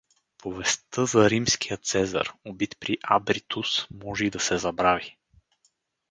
[0.37, 5.17] Повестта за римския цезар, убит при Абритус, може и да се забрави.